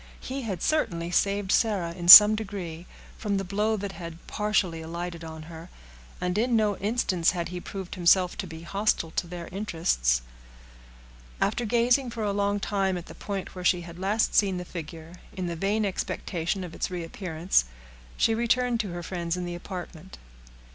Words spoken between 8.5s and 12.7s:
hostile to their interests. After gazing for a long